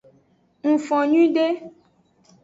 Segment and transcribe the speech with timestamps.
[0.73, 1.45] Ngfon nyuiede.